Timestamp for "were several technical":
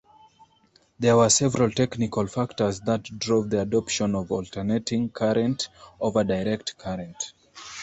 1.15-2.25